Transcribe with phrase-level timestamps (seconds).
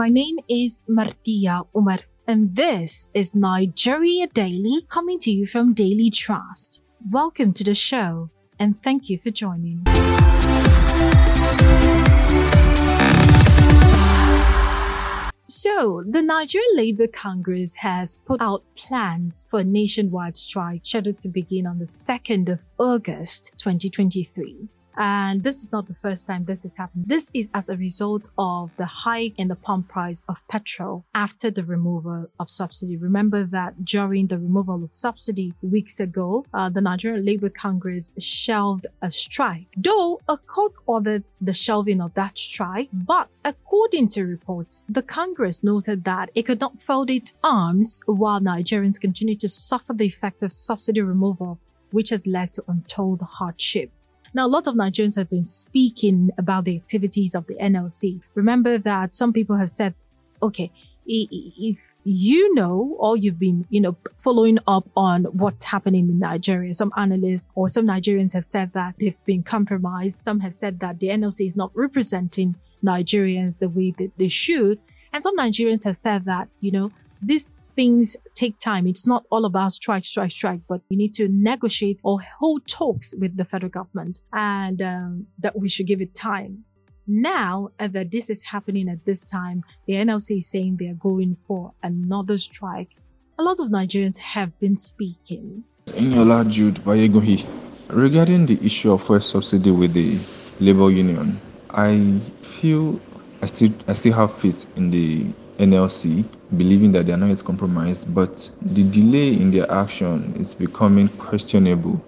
[0.00, 6.08] My name is Martia Umar, and this is Nigeria Daily coming to you from Daily
[6.08, 6.82] Trust.
[7.10, 9.84] Welcome to the show, and thank you for joining.
[15.48, 21.28] So, the Nigerian Labour Congress has put out plans for a nationwide strike scheduled to
[21.28, 24.70] begin on the 2nd of August 2023.
[24.96, 27.04] And this is not the first time this has happened.
[27.06, 31.50] This is as a result of the hike in the pump price of petrol after
[31.50, 32.96] the removal of subsidy.
[32.96, 38.86] Remember that during the removal of subsidy weeks ago, uh, the Nigerian Labour Congress shelved
[39.02, 39.66] a strike.
[39.76, 45.62] Though a court ordered the shelving of that strike, but according to reports, the Congress
[45.64, 50.42] noted that it could not fold its arms while Nigerians continue to suffer the effect
[50.42, 51.58] of subsidy removal,
[51.90, 53.90] which has led to untold hardship.
[54.32, 58.20] Now, a lot of Nigerians have been speaking about the activities of the NLC.
[58.34, 59.94] Remember that some people have said,
[60.42, 60.70] okay,
[61.06, 66.72] if you know or you've been, you know, following up on what's happening in Nigeria,
[66.74, 70.20] some analysts or some Nigerians have said that they've been compromised.
[70.20, 74.78] Some have said that the NLC is not representing Nigerians the way that they should.
[75.12, 78.86] And some Nigerians have said that, you know, this things take time.
[78.86, 83.14] It's not all about strike, strike, strike, but we need to negotiate or hold talks
[83.18, 86.64] with the federal government and um, that we should give it time.
[87.06, 91.36] Now that this is happening at this time, the NLC is saying they are going
[91.46, 92.90] for another strike.
[93.38, 95.64] A lot of Nigerians have been speaking.
[95.86, 97.46] Inyola Jude Bayegohi.
[97.88, 100.18] Regarding the issue of fuel subsidy with the
[100.60, 101.40] labor union,
[101.70, 103.00] I feel
[103.42, 105.26] I still I still have faith in the
[105.60, 106.24] NLC,
[106.56, 111.08] believing that they are not yet compromised, but the delay in their action is becoming
[111.10, 112.02] questionable.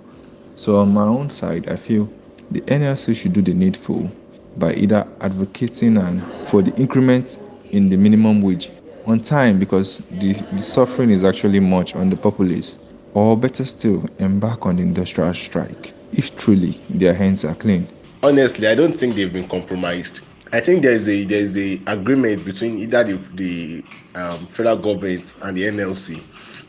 [0.57, 2.11] So, on my own side, I feel
[2.51, 4.11] the NLC should do the needful
[4.57, 7.39] by either advocating and for the increments
[7.71, 8.71] in the minimum wage
[9.07, 12.79] on time because the, the suffering is actually much on the populace,
[13.15, 17.87] or better still, embark on the industrial strike if truly their hands are clean.
[18.23, 20.21] Honestly, I don't think they've been compromised.
[20.53, 25.57] I think there's a there's the agreement between either the, the um, federal government and
[25.57, 26.23] the NLC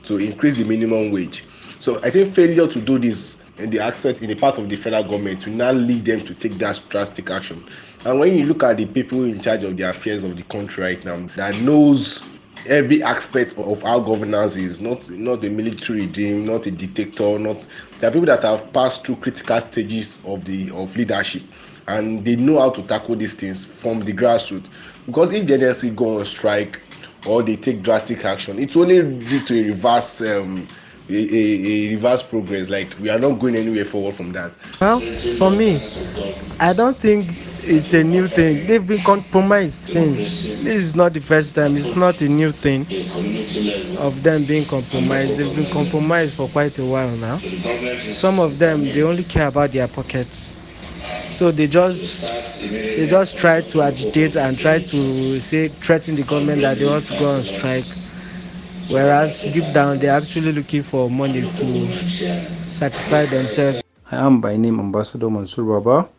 [0.03, 1.43] to increase the minimum wage.
[1.79, 4.77] So I think failure to do this in the aspect in the part of the
[4.77, 7.67] federal government will now lead them to take that drastic action.
[8.05, 10.81] And when you look at the people in charge of the affairs of the country
[10.83, 12.25] right now that knows
[12.65, 17.67] every aspect of how governance is not not a military regime not a dictator not
[17.99, 21.43] there are people that have passed through critical stages of the of leadership
[21.87, 24.67] and they know how to tackle these things from the grassroots.
[25.05, 26.79] Because if the NLC go on strike
[27.27, 30.67] or they take drastic action, it's only lead to a reverse um,
[31.09, 32.69] a, a, a, reverse progress.
[32.69, 34.53] Like we are not going anywhere forward from that.
[34.79, 35.01] Well,
[35.37, 35.81] for me,
[36.59, 37.29] I don't think
[37.63, 38.65] it's a new thing.
[38.67, 40.17] They've been compromised since.
[40.17, 41.75] This is not the first time.
[41.75, 42.81] It's not a new thing
[43.97, 45.37] of them being compromised.
[45.37, 47.39] They've been compromised for quite a while now.
[47.39, 50.53] Some of them they only care about their pockets
[51.29, 52.33] so they just
[52.95, 57.05] they just try to agitate and try to say threaten the government that they want
[57.05, 57.97] to go on strike.
[58.87, 61.97] Whereas deep down they're actually looking for money to
[62.65, 63.83] satisfy themselves.
[64.11, 66.09] I am by name ambassador mansour baba.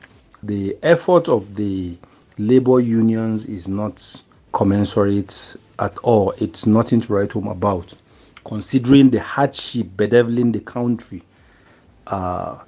[0.43, 1.97] The effort of the
[2.39, 6.33] labor unions is not commensurate at all.
[6.39, 7.95] It's nothing to write home about.
[8.45, 11.23] Considering the hardship bedeviling the country
[12.07, 12.59] uh,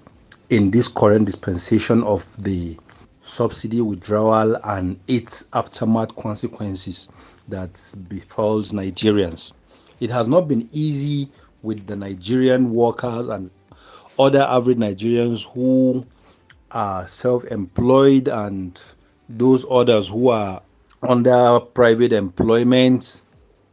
[0.51, 2.77] in this current dispensation of the
[3.21, 7.09] subsidy withdrawal and its aftermath consequences
[7.49, 9.53] that befalls Nigerians.
[9.99, 11.29] It has not been easy
[11.63, 13.51] with the Nigerian workers and
[14.19, 16.07] other average Nigerians who
[16.71, 18.81] are self employed and
[19.29, 20.63] those others who are
[21.03, 23.25] under private employment.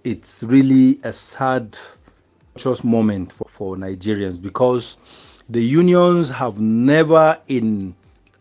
[0.03, 1.77] It's really a sad
[2.55, 4.97] just moment for, for Nigerians because
[5.49, 7.95] the unions have never, in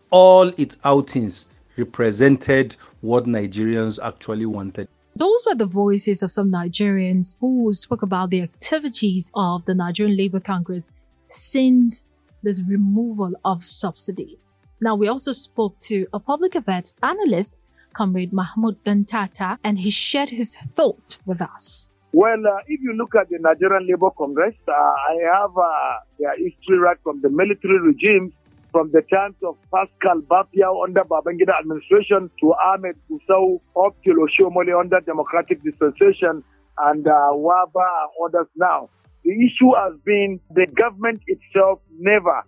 [0.09, 1.47] all its outings,
[1.77, 4.87] represented what Nigerians actually wanted.
[5.15, 10.17] Those were the voices of some Nigerians who spoke about the activities of the Nigerian
[10.17, 10.89] Labour Congress
[11.29, 12.03] since
[12.41, 14.39] this removal of subsidy.
[14.81, 17.57] Now, we also spoke to a public affairs analyst,
[17.93, 21.89] Comrade Mahmoud Dantata, and he shared his thought with us.
[22.15, 26.37] Well, uh, if you look at the Nigerian Labour Congress, uh, I have uh, their
[26.37, 28.31] history right from the military regime,
[28.71, 34.79] from the times of Pascal Bafyau under Babangida administration to Ahmed Gusau up to Oshiomhole
[34.79, 36.43] under democratic dispensation
[36.85, 38.91] and uh, Wabba and others now.
[39.23, 42.43] The issue has been the government itself never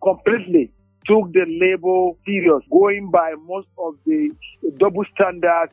[0.00, 0.70] completely
[1.06, 4.30] took the labor serious, going by most of the
[4.78, 5.72] double standards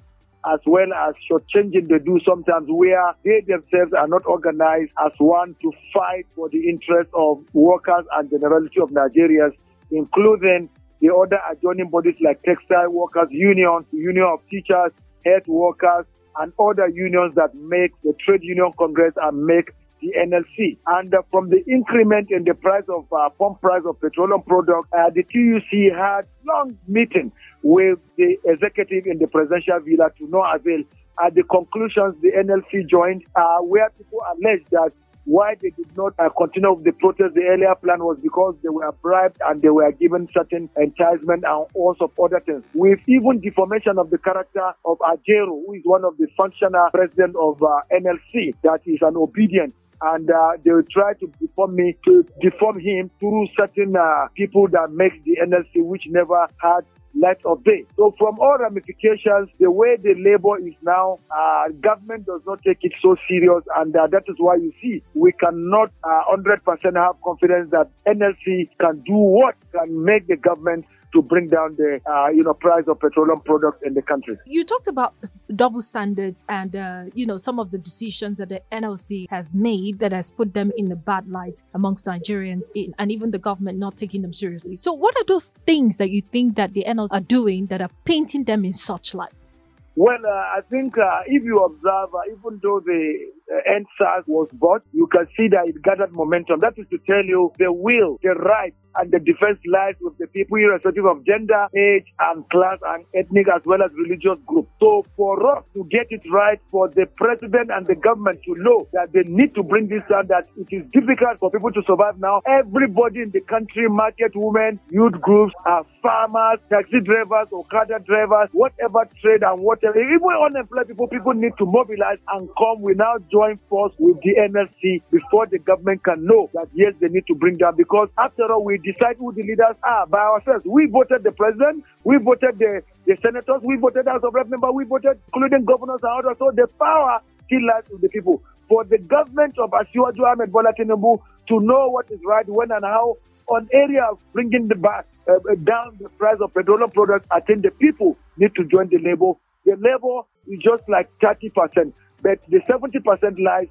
[0.53, 5.55] as well as shortchanging they do sometimes where they themselves are not organized as one
[5.61, 9.53] to fight for the interests of workers and the generality of Nigerians,
[9.91, 10.69] including
[11.01, 14.91] the other adjoining bodies like Textile Workers Union, Union of Teachers,
[15.25, 16.05] Health Workers,
[16.37, 19.71] and other unions that make the Trade Union Congress and make
[20.05, 20.77] the NLC.
[20.87, 24.89] And uh, from the increment in the price of uh, pump price of petroleum products,
[24.93, 27.31] uh, the TUC had long meeting
[27.63, 30.83] with the executive in the presidential villa to no avail.
[31.25, 34.91] At the conclusions, the NLC joined, uh, where people alleged that
[35.25, 38.69] why they did not uh, continue with the protest, the earlier plan was because they
[38.69, 42.63] were bribed and they were given certain enticement and all of other things.
[42.75, 47.35] With even deformation of the character of Ajaero, who is one of the functional president
[47.35, 51.95] of uh, NLC, that is an obedient and uh, they will try to deform me
[52.05, 56.81] to deform him through certain uh, people that make the NLC, which never had
[57.15, 57.85] light of day.
[57.95, 62.79] So from all ramifications, the way the labor is now, uh, government does not take
[62.81, 66.59] it so serious, and uh, that is why you see we cannot uh, 100%
[66.95, 71.99] have confidence that NLC can do what can make the government to bring down the
[72.05, 74.37] uh, you know price of petroleum products in the country.
[74.45, 75.15] You talked about
[75.55, 79.99] double standards and uh, you know some of the decisions that the NLC has made
[79.99, 83.79] that has put them in a bad light amongst Nigerians in, and even the government
[83.79, 84.75] not taking them seriously.
[84.75, 87.91] So what are those things that you think that the NLC are doing that are
[88.03, 89.51] painting them in such light?
[89.97, 94.49] Well, uh, I think uh, if you observe, uh, even though the uh, EndSARS was
[94.53, 96.61] bought, you can see that it gathered momentum.
[96.61, 100.27] That is to tell you the will, the right, and the defense lies with the
[100.27, 104.69] people, irrespective of gender, age, and class, and ethnic as well as religious group.
[104.79, 108.87] So, for us to get it right, for the president and the government to know
[108.93, 112.19] that they need to bring this down, that it is difficult for people to survive
[112.19, 112.41] now.
[112.47, 118.49] Everybody in the country, market women, youth groups, are farmers, taxi drivers, or Okada drivers,
[118.53, 122.81] whatever trade and whatever, even unemployed people, people need to mobilize and come.
[122.81, 127.09] We now join force with the NLC before the government can know that yes, they
[127.09, 130.63] need to bring down because after all, we decide who the leaders are by ourselves.
[130.65, 134.71] We voted the president, we voted the, the senators, we voted House of Rep member,
[134.71, 136.37] we voted including governors and others.
[136.39, 138.41] So the power still lies with the people.
[138.69, 142.85] For the government of Asiwaju Ahmed Bola Tinubu to know what is right, when and
[142.85, 143.17] how
[143.49, 147.41] on area of bringing the back uh, uh down the price of petroleum products, I
[147.41, 149.33] think the people need to join the labor.
[149.65, 153.67] The labor is just like 30%, but the 70% lies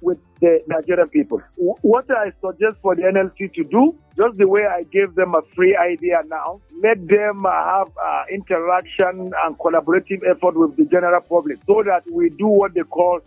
[0.00, 1.42] with the Nigerian people.
[1.56, 5.42] What I suggest for the NLC to do, just the way I gave them a
[5.54, 11.20] free idea now, let them uh, have uh, interaction and collaborative effort with the general
[11.20, 13.20] public so that we do what they call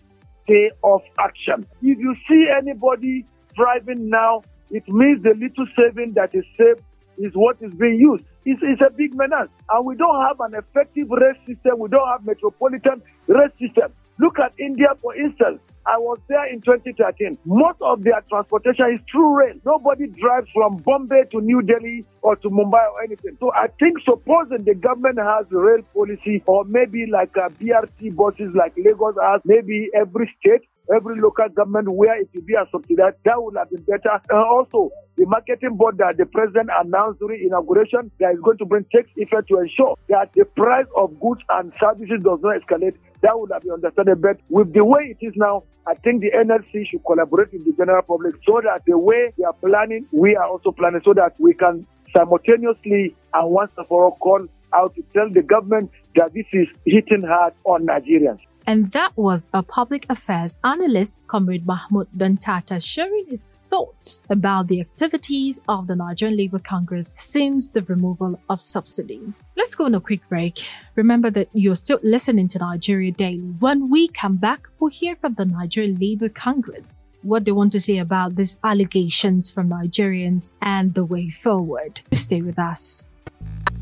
[0.43, 1.67] stay off action.
[1.81, 3.25] If you see anybody
[3.55, 6.81] driving now, it means the little saving that is saved
[7.17, 8.23] is what is being used.
[8.45, 9.49] It's, it's, a big menace.
[9.69, 11.77] And we don't have an effective race system.
[11.79, 13.93] We don't have metropolitan race system.
[14.21, 15.59] Look at India, for instance.
[15.83, 17.39] I was there in 2013.
[17.43, 19.55] Most of their transportation is through rail.
[19.65, 23.35] Nobody drives from Bombay to New Delhi or to Mumbai or anything.
[23.39, 28.15] So I think supposing the government has rail policy or maybe like uh, a BRT
[28.15, 30.61] buses like Lagos has, maybe every state
[30.93, 34.19] every local government where it will be a subsidiary, that would have been better.
[34.29, 38.65] And also, the marketing board that the president announced during inauguration that is going to
[38.65, 42.95] bring tax effect to ensure that the price of goods and services does not escalate.
[43.21, 44.21] That would have been understandable.
[44.21, 47.73] But with the way it is now, I think the NLC should collaborate with the
[47.73, 51.33] general public so that the way they are planning, we are also planning so that
[51.39, 56.33] we can simultaneously and once and for all call out to tell the government that
[56.33, 58.39] this is hitting hard on Nigerians.
[58.67, 64.81] And that was a public affairs analyst, Comrade Mahmoud Dantata, sharing his thoughts about the
[64.81, 69.33] activities of the Nigerian Labour Congress since the removal of subsidy.
[69.57, 70.65] Let's go on a quick break.
[70.95, 73.39] Remember that you're still listening to Nigeria Daily.
[73.59, 77.73] When we come back, we'll hear from the Nigeria Labour Congress what do they want
[77.73, 81.99] to say about these allegations from Nigerians and the way forward.
[82.13, 83.07] Stay with us.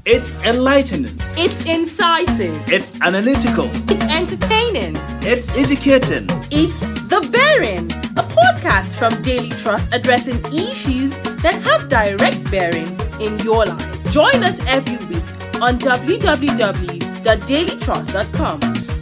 [0.05, 1.15] It's enlightening.
[1.37, 2.71] It's incisive.
[2.71, 3.69] It's analytical.
[3.91, 4.95] It's entertaining.
[5.21, 6.25] It's educating.
[6.49, 11.11] It's The Bearing, a podcast from Daily Trust addressing issues
[11.43, 12.87] that have direct bearing
[13.21, 14.11] in your life.
[14.11, 15.23] Join us every week
[15.61, 18.59] on www.dailytrust.com.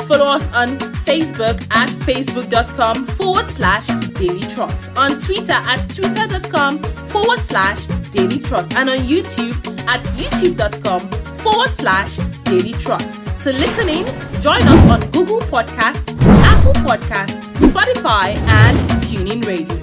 [0.07, 7.39] Follow us on Facebook at facebook.com forward slash Daily Trust, on Twitter at twitter.com forward
[7.39, 9.55] slash Daily Trust, and on YouTube
[9.87, 11.01] at youtube.com
[11.39, 13.19] forward slash daily trust.
[13.43, 14.05] To listen in,
[14.41, 19.75] join us on Google Podcast, Apple Podcast, Spotify, and TuneIn Radio.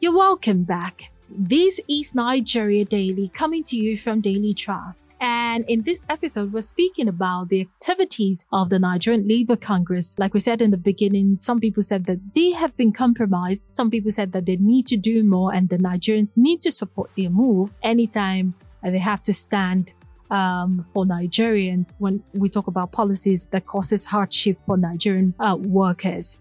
[0.00, 1.10] You're welcome back.
[1.40, 5.12] This is Nigeria Daily coming to you from Daily Trust.
[5.20, 10.16] And in this episode, we're speaking about the activities of the Nigerian Labour Congress.
[10.18, 13.68] Like we said in the beginning, some people said that they have been compromised.
[13.70, 17.08] Some people said that they need to do more and the Nigerians need to support
[17.16, 18.52] their move anytime
[18.82, 19.92] they have to stand
[20.32, 26.36] um, for Nigerians when we talk about policies that causes hardship for Nigerian uh, workers.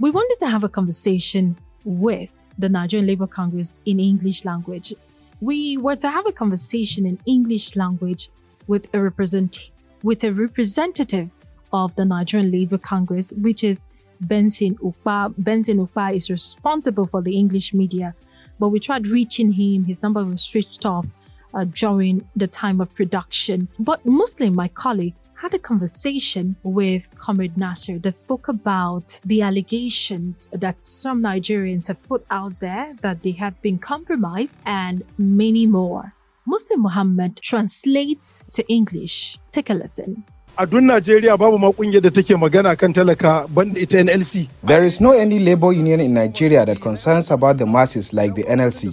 [0.00, 4.94] We wanted to have a conversation with the Nigerian Labour Congress in English language.
[5.40, 8.30] We were to have a conversation in English language
[8.66, 9.70] with a represent
[10.02, 11.28] with a representative
[11.72, 13.84] of the Nigerian Labour Congress, which is
[14.20, 15.34] Benson Upah.
[15.38, 18.14] Benson Upah is responsible for the English media,
[18.58, 19.84] but we tried reaching him.
[19.84, 21.06] His number was switched off
[21.54, 23.68] uh, during the time of production.
[23.78, 30.46] But Muslim, my colleague, had a conversation with Comrade Nasser that spoke about the allegations
[30.52, 36.12] that some Nigerians have put out there that they have been compromised and many more.
[36.46, 39.38] Muslim Muhammad translates to English.
[39.50, 40.24] Take a listen.
[40.58, 44.46] a duk Najeriya babu ma kungiyar da take magana kan talaka banda ita NLC.
[44.62, 48.42] There is no any labor union in Nigeria that concerns about the masses like the
[48.44, 48.92] NLC.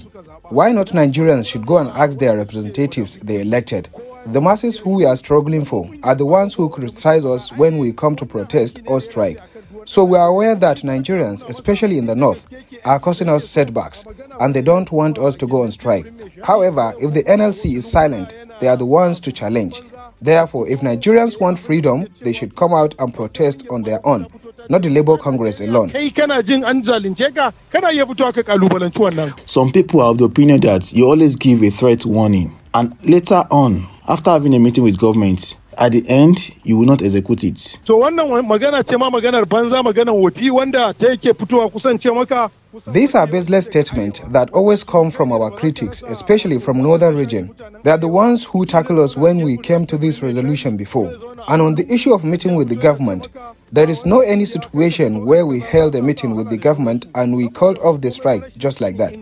[0.50, 3.90] Why not Nigerians should go and ask their representatives they elected?
[4.30, 7.94] The masses who we are struggling for are the ones who criticize us when we
[7.94, 9.40] come to protest or strike.
[9.86, 12.46] So we are aware that Nigerians, especially in the north,
[12.84, 14.06] are causing us setbacks
[14.40, 16.12] and they don't want us to go on strike.
[16.44, 19.82] However, if the NLC is silent, they are the ones to challenge.
[20.22, 24.28] Therefore, if Nigerians want freedom, they should come out and protest on their own,
[24.70, 25.90] not the Labour Congress alone.
[25.92, 29.48] Kai kana jin an zalunce ka kana iya fitowa ka kalubalanci wannan.
[29.48, 33.46] Some people are of the opinion that you always give a threat warning and later
[33.52, 37.78] on, after having a meeting with government, at the end you will not execute it.
[37.86, 42.50] To wannan magana ce ma maganar banza maganar wofi wanda ta yake fitowa kusance maka
[42.88, 47.54] These are baseless statements that always come from our critics, especially from northern region.
[47.84, 51.14] They are the ones who tackle us when we came to this resolution before.
[51.48, 53.28] And on the issue of meeting with the government,
[53.72, 57.50] there is no any situation where we held a meeting with the government and we
[57.50, 59.16] called off the strike just like that.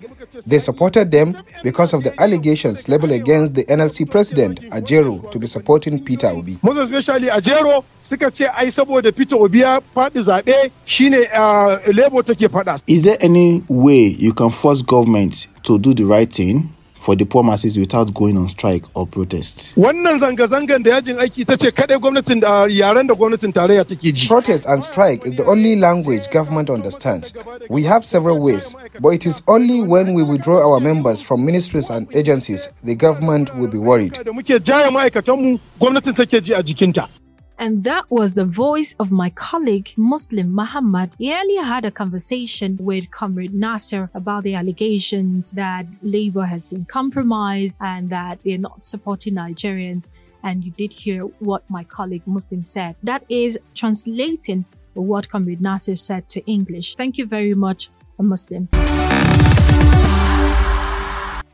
[0.45, 5.47] They supported them because of the allegations leveled against the NLC president, Ajaero, to be
[5.47, 6.57] supporting Peter Obi.
[6.61, 12.23] Most especially Ajaero suka ce ai saboda Peter Obi ya faɗi zaɓe shine uh, Labour
[12.23, 12.81] take faɗa.
[12.87, 13.35] Is there any
[13.68, 16.70] way you can force government to do the right thing
[17.01, 19.74] for the poor masses without going on strike or protest?
[19.75, 24.01] Wannan zanga-zangan da yajin aiki ta ce kaɗai gwamnatin da yaren da gwamnatin tarayya take
[24.13, 24.27] ji.
[24.27, 27.32] Protest and strike is the only language government understands.
[27.70, 31.89] We have several ways, but it is only when we withdraw our members from ministries
[31.89, 34.13] and agencies the government will be worried.
[34.13, 37.08] Da muke jaya ma'aikatanmu gwamnatin take ji a jikinta.
[37.57, 41.12] And that was the voice of my colleague, Muslim Muhammad.
[41.17, 46.85] He earlier had a conversation with Comrade Nasser about the allegations that Labour has been
[46.85, 50.07] compromised and that they're not supporting Nigerians.
[50.43, 52.95] And you did hear what my colleague Muslim said.
[53.03, 56.95] That is translating what Comrade Nasser said to English.
[56.95, 58.69] Thank you very much, Muslim.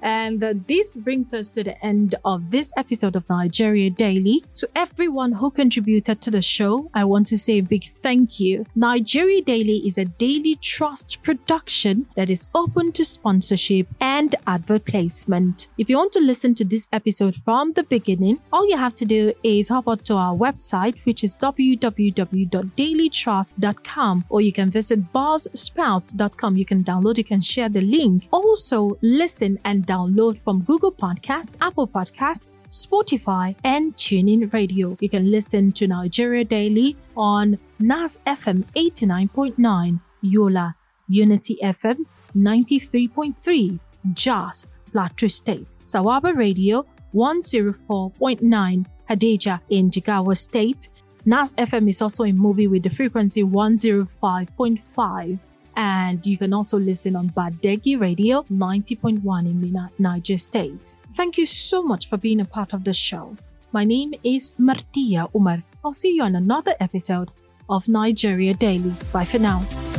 [0.02, 4.44] And uh, this brings us to the end of this episode of Nigeria Daily.
[4.56, 8.66] To everyone who contributed to the show, I want to say a big thank you.
[8.76, 15.68] Nigeria Daily is a daily trust production that is open to sponsorship and advert placement.
[15.78, 19.06] If you want to listen to this episode from the beginning, all you have to
[19.06, 26.58] do is hop on to our website, which is www.dailytrust.com, or you can visit buzzsprout.com.
[26.58, 28.28] You can download, you can share the link.
[28.32, 34.96] Also, listen and download from Google Podcasts, Apple Podcasts, Spotify, and TuneIn Radio.
[35.02, 40.76] You can listen to Nigeria Daily on NAS FM 89.9, Yola,
[41.10, 41.98] Unity FM
[42.36, 43.80] 93.3,
[44.14, 50.88] Jos, Plateau State, Sawaba Radio 104.9, Hadejia in Jigawa State.
[51.26, 55.40] NAS FM is also in Mubi with the frequency 105.5
[55.76, 60.98] and you can also listen on Badeggi Radio 90.1 in Minna, Niger State.
[61.14, 63.36] Thank you so much for being a part of the show.
[63.72, 65.64] My name is Martia Umar.
[65.84, 67.32] I'll see you on another episode
[67.70, 68.94] of Nigeria Daily.
[69.14, 69.91] Bye for now.